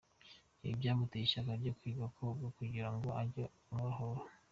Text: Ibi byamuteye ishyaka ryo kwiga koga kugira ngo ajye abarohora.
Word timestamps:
Ibi 0.63 0.79
byamuteye 0.79 1.23
ishyaka 1.25 1.51
ryo 1.61 1.73
kwiga 1.79 2.05
koga 2.15 2.47
kugira 2.57 2.89
ngo 2.95 3.09
ajye 3.21 3.43
abarohora. 3.73 4.21